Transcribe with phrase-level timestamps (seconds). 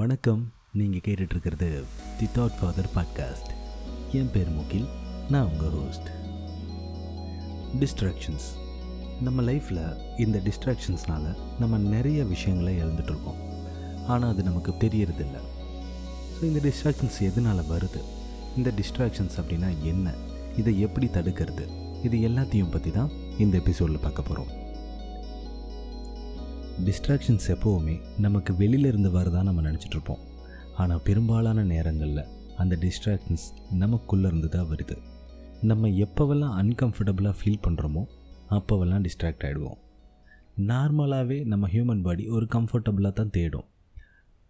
[0.00, 0.52] வணக்கம்.
[0.72, 1.66] நீங்கள் கேட்டுட்ருக்கிறது
[2.18, 3.50] தி தாட் ஃபாதர் பாட்காஸ்ட்
[4.12, 4.86] என் பேர் முகில்.
[5.30, 6.08] நான் உங்கள் ஹோஸ்ட்
[7.80, 8.46] டிஸ்ட்ராக்ஷன்ஸ்
[9.20, 9.82] நம்ம லைஃப்பில்
[10.18, 11.28] இந்த டிஸ்ட்ராக்ஷன்ஸ்னால்
[11.58, 13.42] நம்ம நிறைய விஷயங்களை இழந்துட்டுருக்கோம்
[14.06, 15.36] ஆனால் அது நமக்கு தெரியறதில்ல.
[16.36, 18.02] ஸோ இந்த டிஸ்ட்ராக்ஷன்ஸ் எதனால் வருது?
[18.56, 20.14] இந்த டிஸ்ட்ராக்ஷன்ஸ் அப்படின்னா என்ன?
[20.56, 21.66] இதை எப்படி தடுக்கிறது?
[22.02, 24.61] இது எல்லாத்தையும் பற்றி தான் இந்த எபிசோடில் பார்க்க போகிறோம்
[26.86, 27.94] டிஸ்ட்ராக்ஷன்ஸ் எப்போவுமே
[28.24, 30.22] நமக்கு வெளியிலேருந்து வரதான் நம்ம நினச்சிட்ருப்போம்
[30.76, 33.46] ஆனால் பெரும்பாலான நேரங்களில் அந்த டிஸ்ட்ராக்ஷன்ஸ்
[33.82, 34.96] நமக்குள்ளே இருந்து தான் வருது.
[35.62, 38.02] நம்ம எப்போவெல்லாம் அன்கம்ஃபர்டபுளாக ஃபீல் பண்ணுறோமோ
[38.50, 39.78] அப்போவெல்லாம் டிஸ்ட்ராக்ட் ஆகிடுவோம்
[40.70, 43.68] நார்மலாகவே நம்ம ஹியூமன் பாடி ஒரு கம்ஃபர்டபுளாக தான் தேடும்.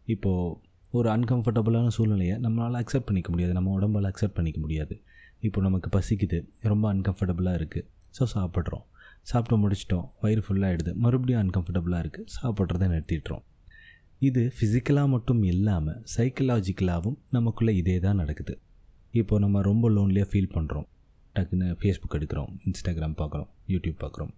[0.07, 0.57] இப்போது
[0.91, 3.53] ஒரு அன்கம்ஃபர்டபுளான சூழ்நிலையை நம்மளால் அக்செப்ட் பண்ணிக்க முடியாது.
[3.53, 5.03] நம்ம உடம்பால் அக்செப்ட் பண்ணிக்க முடியாது.
[5.41, 7.87] இப்போ நமக்கு பசிக்குது ரொம்ப அன்கம்ஃபர்டபுளாக இருக்குது
[8.19, 8.85] ஸோ சாப்பிட்றோம்.
[9.31, 10.07] சாப்பிட்டு முடிச்சிட்டோம்.
[10.23, 13.45] வயிறு ஃபுல்லாகிடுது மறுபடியும் அன்கம்ஃபர்டபுளாக இருக்குது சாப்பிட்றத நிறுத்திட்டுறோம்
[14.29, 18.55] இது ஃபிசிக்கலாக மட்டும் இல்லாமல் சைக்கலாஜிக்கலாகவும் நமக்குள்ளே இதே தான் நடக்குது.
[19.21, 20.87] இப்போ நம்ம ரொம்ப லோன்லியாக ஃபீல் பண்ணுறோம்
[21.37, 24.33] டக்குன்னு ஃபேஸ்புக் எடுக்கிறோம் இன்ஸ்டாகிராம் பார்க்குறோம் யூடியூப் பார்க்குறோம்.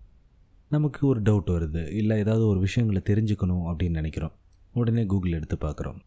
[0.75, 1.83] நமக்கு ஒரு டவுட் வருது.
[2.01, 4.35] இல்லை ஏதாவது ஒரு விஷயங்களை தெரிஞ்சுக்கணும் அப்படின்னு நினைக்கிறோம்.
[4.81, 5.99] உடனே கூகுள் எடுத்து பார்க்குறோம்.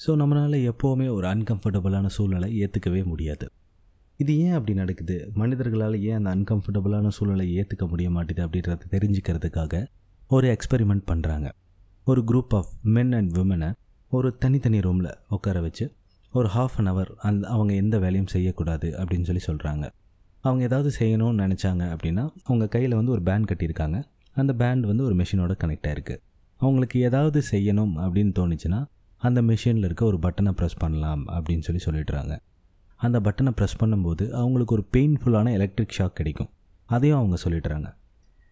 [0.00, 3.46] ஸோ நம்மளால் எப்போவுமே ஒரு அன்கம்ஃபர்டபுளான சூழ்நிலை ஏற்றுக்கவே முடியாது.
[4.22, 5.30] இது ஏன் அப்படி நடக்குது?
[5.34, 9.86] மனிதர்களால் ஏன் அந்த அன்கம்ஃபர்டபுளான சூழலை ஏற்றுக்க முடிய மாட்டேது அப்படின்றத தெரிஞ்சுக்கிறதுக்காக
[10.28, 11.48] ஒரு எக்ஸ்பெரிமெண்ட் பண்ணுறாங்க
[12.04, 13.72] ஒரு குரூப் ஆஃப் மென் அண்ட் விமனை
[14.10, 15.92] ஒரு தனித்தனி ரூமில் உட்கார வச்சு
[16.32, 19.90] ஒரு ஹாஃப் அன் ஹவர் அந்த அவங்க எந்த வேலையும் செய்யக்கூடாது அப்படின்னு சொல்லி சொல்கிறாங்க
[20.40, 24.04] அவங்க ஏதாவது செய்யணும்னு நினச்சாங்க அப்படின்னா அவங்க கையில் வந்து ஒரு பேண்ட் கட்டியிருக்காங்க.
[24.34, 26.16] அந்த பேண்ட் வந்து ஒரு மிஷினோட கனெக்ட் ஆகிருக்கு
[26.56, 28.84] அவங்களுக்கு ஏதாவது செய்யணும் அப்படின்னு தோணுச்சுன்னா
[29.16, 32.38] அந்த மிஷினில் இருக்க ஒரு பட்டனை ப்ரெஸ் பண்ணலாம் அப்படின்னு சொல்லி சொல்லிடுறாங்க.
[33.00, 36.50] அந்த பட்டனை ப்ரெஸ் பண்ணும்போது அவங்களுக்கு ஒரு பெயின்ஃபுல்லான எலக்ட்ரிக் ஷாக் கிடைக்கும்.
[36.86, 37.88] அதையும் அவங்க சொல்லிடுறாங்க.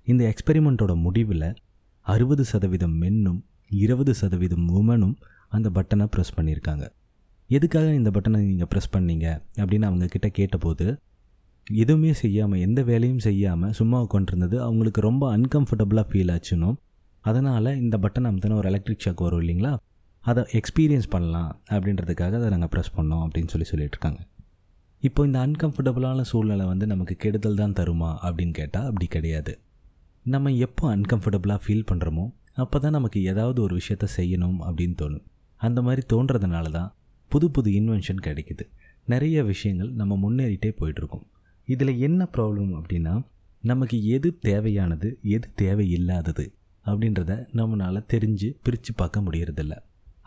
[0.06, 1.48] இந்த எக்ஸ்பெரிமெண்ட்டோட முடிவில்
[2.06, 5.16] அறுபது சதவீதம் மென்னும் இருபது சதவீதம் உமனும்
[5.48, 6.84] அந்த பட்டனை ப்ரெஸ் பண்ணியிருக்காங்க.
[7.50, 10.86] எதுக்காக இந்த பட்டனை நீங்கள் ப்ரெஸ் பண்ணீங்க அப்படின்னு அவங்க கிட்ட கேட்டபோது
[11.66, 16.70] எதுவுமே செய்யாமல் எந்த வேலையும் செய்யாமல் சும்மா உட்காந்துருந்தது அவங்களுக்கு ரொம்ப அன்கம்ஃபர்டபுளாக ஃபீல் ஆச்சுன்னு
[17.24, 19.72] அதனால் இந்த பட்டன் அமுத்தின ஒரு எலக்ட்ரிக் ஷாக் வரும் இல்லைங்களா?
[20.24, 24.20] அதை எக்ஸ்பீரியன்ஸ் பண்ணலாம் அப்படின்றதுக்காக அதை நாங்கள் ப்ரெஸ் பண்ணோம் அப்படின்னு சொல்லி சொல்லிட்டு இருக்காங்க.
[25.06, 29.52] இப்போ இந்த அன்கம்ஃபர்டபுளான சூழ்நிலை வந்து நமக்கு கெடுதல் தான் தருமா அப்படின்னு கேட்டால் அப்படி கிடையாது.
[30.26, 32.24] நம்ம எப்போ அன்கம்ஃபர்டபுளாக ஃபீல் பண்ணுறோமோ
[32.62, 35.24] அப்போ தான் நமக்கு ஏதாவது ஒரு விஷயத்த செய்யணும் அப்படின்னு தோணும்.
[35.60, 36.90] அந்த மாதிரி தோன்றதுனால தான்
[37.30, 38.64] புது புது இன்வென்ஷன் கிடைக்குது.
[39.08, 41.26] நிறைய விஷயங்கள் நம்ம முன்னேறிட்டே போயிட்டுருக்கோம்.
[41.68, 43.14] இதில் என்ன ப்ராப்ளம் அப்படின்னா
[43.64, 46.46] நமக்கு எது தேவையானது எது தேவையில்லாதது
[46.84, 49.76] அப்படின்றத நம்மளால் தெரிஞ்சு பிரித்து பார்க்க முடியறதில்ல.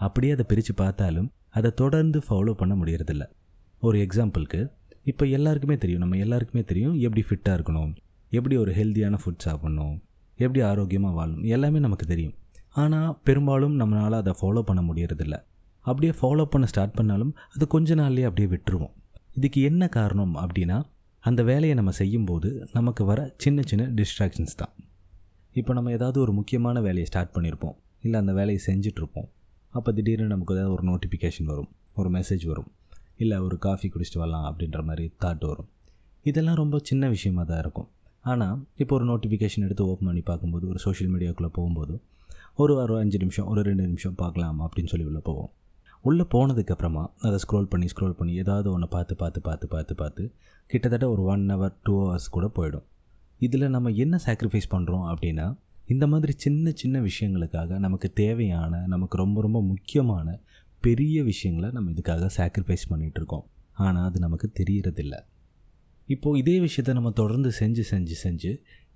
[0.05, 3.25] அப்படியே அதை பிரித்து பார்த்தாலும் அதை தொடர்ந்து ஃபாலோ பண்ண முடியறதில்ல.
[3.81, 4.59] ஒரு எக்ஸாம்பிளுக்கு
[5.05, 7.91] இப்போ எல்லாருக்குமே தெரியும் நம்ம எல்லாருக்குமே தெரியும் எப்படி ஃபிட்டாக இருக்கணும்
[8.31, 9.95] எப்படி ஒரு ஹெல்த்தியான ஃபுட் சாப்பிட்ணும்
[10.39, 12.35] எப்படி ஆரோக்கியமாக வாழணும் எல்லாமே நமக்கு தெரியும்.
[12.75, 15.35] ஆனால் பெரும்பாலும் நம்மளால் அதை ஃபாலோ பண்ண முடியறதில்ல.
[15.85, 18.93] அப்படியே ஃபாலோ பண்ண ஸ்டார்ட் பண்ணாலும் அது கொஞ்ச நாள்லேயே அப்படியே விட்டுருவோம்.
[19.37, 20.77] இதுக்கு என்ன காரணம் அப்படின்னா
[21.23, 24.73] அந்த வேலையை நம்ம செய்யும்போது நமக்கு வர சின்ன சின்ன டிஸ்ட்ராக்ஷன்ஸ் தான்.
[25.55, 29.29] இப்போ நம்ம ஏதாவது ஒரு முக்கியமான வேலையை ஸ்டார்ட் பண்ணியிருப்போம் இல்லை அந்த வேலையை செஞ்சிட்ருப்போம்
[29.73, 32.69] அப்போ திடீர்னு நமக்கு ஏதாவது ஒரு நோட்டிஃபிகேஷன் வரும் ஒரு மெசேஜ் வரும்.
[33.23, 35.69] இல்லை ஒரு காஃபி குடிச்சிட்டு வரலாம் அப்படின்ற மாதிரி தாட் வரும்.
[36.25, 37.89] இதெல்லாம் ரொம்ப சின்ன விஷயமாக தான் இருக்கும்.
[38.25, 41.93] ஆனால் இப்போ ஒரு நோட்டிஃபிகேஷன் எடுத்து ஓப்பன் பண்ணி பார்க்கும்போது ஒரு சோஷியல் மீடியாவுக்குள்ளே போகும்போது
[42.63, 45.49] ஒரு ஒரு அஞ்சு நிமிஷம் ஒரு ரெண்டு நிமிஷம் பார்க்கலாம் அப்படின்னு சொல்லி உள்ளே போவோம்.
[46.07, 50.23] உள்ளே போனதுக்கப்புறமா அதை ஸ்க்ரோல் பண்ணி ஸ்க்ரோல் பண்ணி ஏதாவது ஒன்று பார்த்து பார்த்து பார்த்து பார்த்து பார்த்து
[50.69, 52.85] கிட்டத்தட்ட ஒரு ஒன் ஹவர் டூ ஹவர்ஸ் கூட போயிடும்.
[53.41, 55.47] இதில் நம்ம என்ன சாக்ரிஃபைஸ் பண்ணுறோம் அப்படின்னா
[55.93, 60.27] இந்த மாதிரி சின்ன சின்ன விஷயங்களுக்காக நமக்கு தேவையான நமக்கு ரொம்ப ரொம்ப முக்கியமான
[60.81, 65.15] பெரிய விஷயங்களை நம்ம இதுக்காக சாக்ரிஃபைஸ் பண்ணிகிட்ருக்கோம் ஆனால் அது நமக்கு தெரியறதில்ல.
[66.09, 68.51] இப்போது இதே விஷயத்தை நம்ம தொடர்ந்து செஞ்சு செஞ்சு செஞ்சு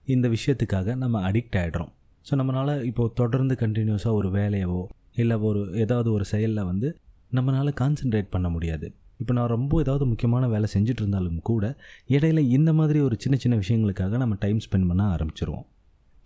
[0.06, 1.92] இந்த விஷயத்துக்காக நம்ம அடிக்ட் ஆகிடுறோம்
[2.26, 4.82] ஸோ நம்மளால் இப்போது தொடர்ந்து கண்டினியூஸாக ஒரு வேலையவோ
[5.16, 6.88] இல்லை ஒரு ஏதாவது ஒரு செயலில் வந்து
[7.34, 8.88] நம்மளால் கான்சென்ட்ரேட் பண்ண முடியாது.
[9.18, 11.66] இப்போ நான் ரொம்ப ஏதாவது முக்கியமான வேலை செஞ்சுட்டு இருந்தாலும் கூட
[12.10, 15.66] இடையில இந்த மாதிரி ஒரு சின்ன சின்ன விஷயங்களுக்காக நம்ம டைம் ஸ்பெண்ட் பண்ண ஆரம்பிச்சிருவோம்.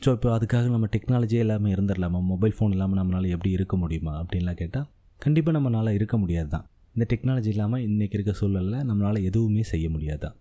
[0.02, 2.22] ஸோ இப்போ அதுக்காக நம்ம டெக்னாலஜியே இல்லாமல் இருந்துடலாமா?
[2.22, 4.14] மொபைல் ஃபோன் இல்லாமல் நம்மளால் எப்படி இருக்க முடியுமா?
[4.24, 4.88] அப்படின்லாம் கேட்டால்
[5.22, 6.66] கண்டிப்பாக நம்மளால் இருக்க முடியாது தான்
[6.96, 10.36] இந்த டெக்னாலஜி இல்லாமல் இன்றைக்கி இருக்க சூழலில் நம்மளால் எதுவுமே செய்ய முடியாது தான்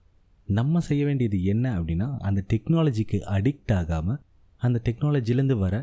[0.48, 4.20] நம்ம செய்ய வேண்டியது என்ன அப்படின்னா அந்த டெக்னாலஜிக்கு அடிக்ட் ஆகாமல்
[4.62, 5.74] அந்த டெக்னாலஜிலேருந்து வர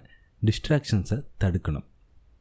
[0.42, 1.86] டிஸ்ட்ராக்ஷன்ஸை தடுக்கணும்.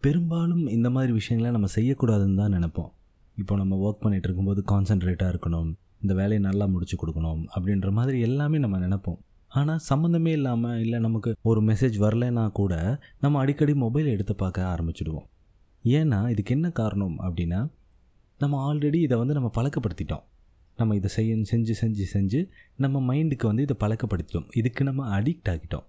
[0.02, 2.90] பெரும்பாலும் இந்த மாதிரி விஷயங்களை நம்ம செய்யக்கூடாதுன்னு தான் நினைப்போம்.
[3.36, 5.68] இப்போ நம்ம ஒர்க் பண்ணிகிட்டு இருக்கும்போது கான்சன்ட்ரேட்டாக இருக்கணும்
[6.02, 9.20] இந்த வேலையை நல்லா முடிச்சு கொடுக்கணும் அப்படின்ற மாதிரி எல்லாமே நம்ம நினைப்போம்.
[9.52, 12.74] ஆனால் சம்மந்தமே இல்லாமல் இல்லை நமக்கு ஒரு மெசேஜ் வரலைன்னா கூட
[13.20, 15.28] நம்ம அடிக்கடி மொபைல் எடுத்து பார்க்க ஆரம்பிச்சிடுவோம்.
[15.84, 17.68] ஏன்னா இதுக்கு என்ன காரணம் அப்படின்னா
[18.38, 20.22] நம்ம ஆல்ரெடி இதை வந்து நம்ம பழக்கப்படுத்திட்டோம்.
[20.78, 24.46] நம்ம இதை செய்ய செஞ்சு செஞ்சு செஞ்சு நம்ம மைண்டுக்கு வந்து இதை பழக்கப்படுத்திட்டோம்.
[24.54, 25.82] இதுக்கு நம்ம அடிக்ட் ஆகிட்டோம்.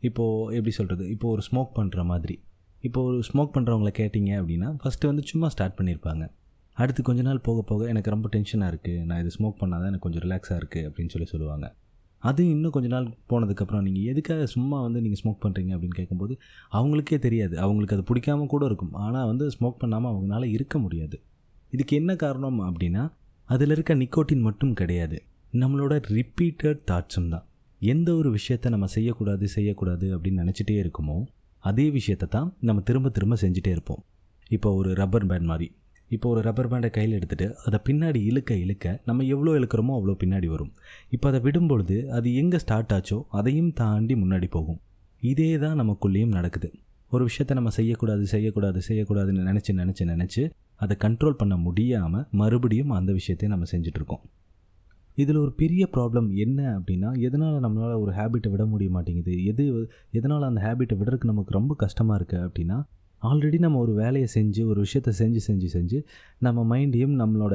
[0.00, 2.42] இப்போது எப்படி சொல்கிறது இப்போது ஒரு ஸ்மோக் பண்ணுற மாதிரி.
[2.80, 6.30] இப்போ ஒரு ஸ்மோக் பண்ணுறவங்கள கேட்டிங்க அப்படின்னா ஃபஸ்ட்டு வந்து சும்மா ஸ்டார்ட் பண்ணியிருப்பாங்க.
[6.74, 10.10] அடுத்து கொஞ்ச நாள் போக போக எனக்கு ரொம்ப டென்ஷனாக இருக்குது நான் இது ஸ்மோக் பண்ணால் தான் எனக்கு
[10.10, 11.74] கொஞ்சம் ரிலாக்ஸாக இருக்குது அப்படின்னு சொல்லி சொல்லுவாங்க.
[12.22, 16.34] அது இன்னும் கொஞ்ச நாள் போனதுக்கப்புறம் நீங்கள் எதுக்காக சும்மா வந்து நீங்கள் ஸ்மோக் பண்ணுறீங்க அப்படின்னு கேட்கும்போது
[16.72, 17.54] அவங்களுக்கே தெரியாது.
[17.58, 18.92] அவங்களுக்கு அது பிடிக்காம கூட இருக்கும்.
[18.92, 21.18] ஆனால் வந்து ஸ்மோக் பண்ணாமல் அவங்களால இருக்க முடியாது.
[21.72, 23.04] இதுக்கு என்ன காரணம் அப்படின்னா
[23.48, 25.18] அதில் இருக்க நிக்கோட்டின் மட்டும் கிடையாது.
[25.52, 27.44] நம்மளோட ரிப்பீட்டட் தாட்ஸும் தான்.
[27.92, 31.18] எந்த ஒரு விஷயத்தை நம்ம செய்யக்கூடாது செய்யக்கூடாது அப்படின்னு நினச்சிட்டே இருக்குமோ
[31.64, 34.02] அதே விஷயத்தை தான் நம்ம திரும்ப திரும்ப செஞ்சுட்டே இருப்போம்.
[34.50, 35.68] இப்போ ஒரு ரப்பர் பேண்ட் மாதிரி.
[36.10, 40.48] இப்போ ஒரு ரப்பர் பேண்டை கையில் எடுத்துகிட்டு அதை பின்னாடி இழுக்க இழுக்க நம்ம எவ்வளோ இழுக்கிறோமோ அவ்வளோ பின்னாடி
[40.54, 40.70] வரும்.
[41.14, 44.80] இப்போ அதை விடும்பொழுது அது எங்கே ஸ்டார்ட் ஆச்சோ அதையும் தாண்டி முன்னாடி போகும்.
[45.22, 46.68] இதே தான் நமக்குள்ளேயும் நடக்குது.
[47.12, 50.42] ஒரு விஷயத்தை நம்ம செய்யக்கூடாது செய்யக்கூடாது செய்யக்கூடாதுன்னு நினச்சி நினச்சி நினச்சி
[50.76, 54.24] அதை கண்ட்ரோல் பண்ண முடியாமல் மறுபடியும் அந்த விஷயத்தையும் நம்ம செஞ்சிட்ருக்கோம்
[55.18, 59.32] இதில் ஒரு பெரிய ப்ராப்ளம் என்ன அப்படின்னா எதனால் நம்மளால் ஒரு ஹேபிட்டை விட முடிய மாட்டேங்குது?
[59.50, 59.64] எது
[60.18, 62.76] எதனால் அந்த ஹேபிட்டை விடுறதுக்கு நமக்கு ரொம்ப கஷ்டமாக இருக்குது அப்படின்னா
[63.22, 65.98] ஆல்ரெடி நம்ம ஒரு வேலையை செஞ்சு ஒரு விஷயத்தை செஞ்சு செஞ்சு செஞ்சு
[66.46, 67.54] நம்ம மைண்டையும் நம்மளோட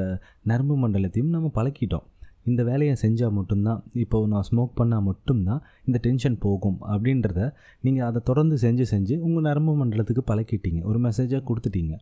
[0.51, 2.05] நரம்பு மண்டலத்தையும் நம்ம பழக்கிட்டோம்.
[2.49, 7.39] இந்த வேலையை செஞ்சால் மட்டும்தான் இப்போது நான் ஸ்மோக் பண்ணால் மட்டும்தான் இந்த டென்ஷன் போகும் அப்படின்றத
[7.85, 10.81] நீங்கள் அதை தொடர்ந்து செஞ்சு செஞ்சு உங்கள் நரம்பு மண்டலத்துக்கு பழக்கிட்டீங்க.
[10.89, 11.93] ஒரு மெசேஜாக கொடுத்துட்டீங்க.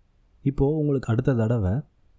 [0.51, 1.73] இப்போது உங்களுக்கு அடுத்த தடவை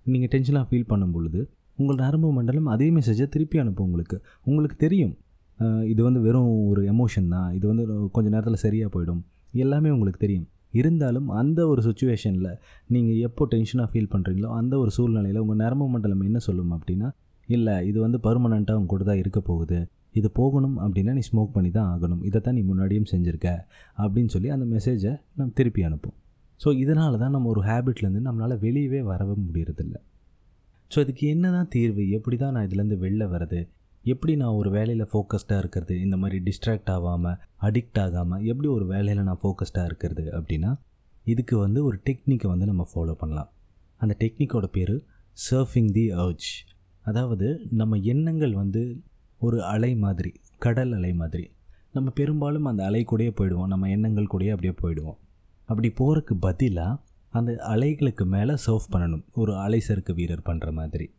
[0.07, 1.41] நீங்கள் டென்ஷனாக ஃபீல் பண்ணும் பொழுது
[1.81, 4.17] உங்கள் நரம்பு மண்டலம் அதே மெசேஜை திருப்பி அனுப்பும் உங்களுக்கு.
[4.49, 5.15] உங்களுக்கு தெரியும்.
[5.93, 7.49] இது வந்து வெறும் ஒரு எமோஷன் தான்.
[7.59, 7.85] இது வந்து
[8.15, 9.23] கொஞ்சம் நேரத்தில் சரியாக போயிடும்.
[9.65, 10.49] எல்லாமே உங்களுக்கு தெரியும்.
[10.73, 12.51] இருந்தாலும் அந்த ஒரு சுச்சுவேஷனில்
[12.95, 17.11] நீங்கள் எப்போ டென்ஷனாக ஃபீல் பண்ணுறீங்களோ அந்த ஒரு சூழ்நிலையில் உங்கள் நரம்பு மண்டலம் என்ன சொல்லும் அப்படின்னா
[17.49, 19.79] இல்லை இது வந்து பர்மனண்ட்டாக உங்க கூட தான் இருக்க போகுது.
[20.19, 22.23] இது போகணும் அப்படின்னா நீ ஸ்மோக் பண்ணி தான் ஆகணும்.
[22.29, 23.49] இதை தான் நீ முன்னாடியும் செஞ்சுருக்க.
[24.03, 26.17] அப்படின்னு சொல்லி அந்த மெசேஜை நம்ம திருப்பி அனுப்போம்
[26.61, 29.97] ஸோ இதனால தான் நம்ம ஒரு ஹேபிட்லேருந்து நம்மளால் வெளியவே வரவே முடியறதில்ல.
[30.91, 32.03] ஸோ இதுக்கு என்ன தான் தீர்வு?
[32.17, 33.61] எப்படி தான் நான் இதுலேருந்து வெளில வர்றது?
[34.05, 36.01] எப்படி நான் ஒரு வேலையில் ஃபோக்கஸ்டாக இருக்கிறது?
[36.01, 40.77] இந்த மாதிரி டிஸ்ட்ராக்ட் ஆகாமல் அடிக்ட் ஆகாமல் எப்படி ஒரு வேலையில் நான் ஃபோக்கஸ்டாக இருக்கிறது அப்படின்னா
[41.25, 43.51] இதுக்கு வந்து ஒரு டெக்னிக்கை வந்து நம்ம ஃபாலோ பண்ணலாம்.
[43.97, 45.05] அந்த டெக்னிக்கோட பேர்
[45.51, 46.51] சர்ஃபிங் தி அர்ஜ்
[47.03, 49.03] அதாவது நம்ம எண்ணங்கள் வந்து
[49.39, 51.51] ஒரு அலை மாதிரி கடல் அலை மாதிரி.
[51.93, 53.67] நம்ம பெரும்பாலும் அந்த அலை கூடயே போயிடுவோம்.
[53.67, 55.19] நம்ம எண்ணங்கள் கூடயே அப்படியே போயிடுவோம்.
[55.65, 59.25] அப்படி போகிறதுக்கு பதிலாக அந்த அலைகளுக்கு மேலே சர்ஃப் பண்ணணும்.
[59.33, 61.11] ஒரு அலை சறுக்கு வீரர் பண்ணுற மாதிரி.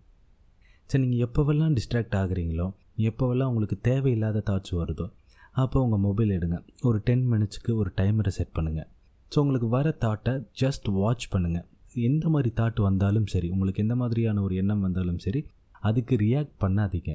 [0.93, 2.65] சரி நீங்கள் எப்போவெல்லாம் டிஸ்ட்ராக்ட் ஆகுறீங்களோ
[3.09, 5.05] எப்போவெல்லாம் உங்களுக்கு தேவையில்லாத தாட்ஸ் வருதோ
[5.51, 6.57] அப்போ உங்கள் மொபைல் எடுங்க.
[6.81, 8.87] ஒரு டென் மினிட்ஸ்க்கு ஒரு டைமரை செட் பண்ணுங்கள்
[9.31, 11.65] ஸோ உங்களுக்கு வர தாட்டை ஜஸ்ட் வாட்ச் பண்ணுங்கள்
[12.09, 15.41] எந்த மாதிரி தாட் வந்தாலும் சரி உங்களுக்கு எந்த மாதிரியான ஒரு எண்ணம் வந்தாலும் சரி
[15.89, 17.13] அதுக்கு ரியாக்ட் பண்ணாதீங்க.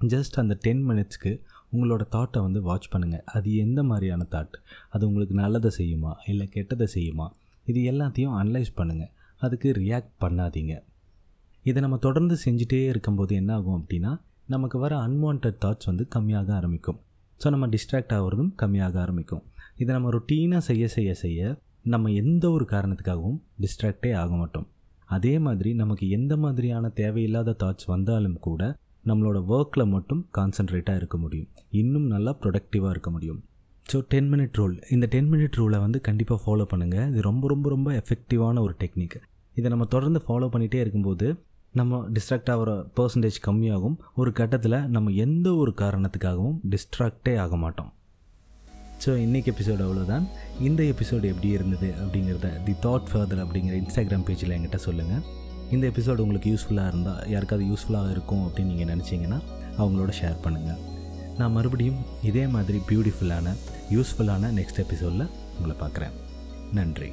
[0.00, 1.40] ஜஸ்ட் அந்த டென் மினிட்ஸ்க்கு
[1.72, 4.56] உங்களோட தாட்டை வந்து வாட்ச் பண்ணுங்கள் அது எந்த மாதிரியான தாட்
[4.90, 6.14] அது உங்களுக்கு நல்லதை செய்யுமா?
[6.26, 7.28] இல்லை கெட்டதை செய்யுமா?
[7.64, 10.74] இது எல்லாத்தையும் அனலைஸ் பண்ணுங்கள் அதுக்கு ரியாக்ட் பண்ணாதீங்க.
[11.64, 14.12] இதை நம்ம தொடர்ந்து செஞ்சுட்டே இருக்கும்போது என்ன ஆகும் அப்படின்னா
[14.48, 16.98] நமக்கு வர அன்வான்ட் தாட்ஸ் வந்து கம்மியாக ஆரம்பிக்கும்.
[17.40, 19.42] ஸோ நம்ம டிஸ்ட்ராக்ட் ஆகிறதும் கம்மியாக ஆரம்பிக்கும்.
[19.82, 21.42] இதை நம்ம ரொட்டீனாக செய்ய செய்ய செய்ய
[21.94, 24.66] நம்ம எந்த ஒரு காரணத்துக்காகவும் டிஸ்ட்ராக்டே ஆக மாட்டோம்.
[25.08, 28.62] அதே மாதிரி நமக்கு எந்த மாதிரியான தேவையில்லாத தாட்ஸ் வந்தாலும் கூட
[29.06, 31.48] நம்மளோட ஒர்க்கில் மட்டும் கான்சன்ட்ரேட்டாக இருக்க முடியும்.
[31.80, 33.40] இன்னும் நல்லா ப்ரொடக்டிவாக இருக்க முடியும்.
[33.84, 37.68] ஸோ டென் மினிட் ரூல் இந்த டென் மினிட் ரூலை வந்து கண்டிப்பாக ஃபாலோ பண்ணுங்கள் இது ரொம்ப ரொம்ப
[37.68, 39.16] ரொம்ப எஃபெக்டிவான ஒரு டெக்னிக்
[39.56, 41.26] இதை நம்ம தொடர்ந்து ஃபாலோ பண்ணிகிட்டே இருக்கும்போது
[41.78, 43.94] நம்ம டிஸ்ட்ராக்ட் ஆகிற பர்சன்டேஜ் கம்மியாகும்.
[44.20, 47.88] ஒரு கட்டத்தில் நம்ம எந்த ஒரு காரணத்துக்காகவும் டிஸ்ட்ராக்டே ஆக மாட்டோம்.
[49.04, 50.26] ஸோ இன்றைக்கி எபிசோடு அவ்வளோதான்
[50.60, 55.24] இந்த எபிசோடு எப்படி இருந்தது அப்படிங்கிறத தி தாட் ஃபர்தர் அப்படிங்கிற இன்ஸ்டாகிராம் பேஜில் என்கிட்ட சொல்லுங்கள்
[55.70, 59.40] இந்த எபிசோடு உங்களுக்கு யூஸ்ஃபுல்லாக இருந்தால் யாருக்காவது யூஸ்ஃபுல்லாக இருக்கும் அப்படின்னு நீங்கள் நினச்சிங்கன்னா
[59.78, 60.80] அவங்களோட ஷேர் பண்ணுங்கள்
[61.38, 63.56] நான் மறுபடியும் இதே மாதிரி பியூட்டிஃபுல்லான
[63.96, 66.16] யூஸ்ஃபுல்லான நெக்ஸ்ட் எபிசோடில் உங்களை பார்க்குறேன்.
[66.72, 67.12] நன்றி.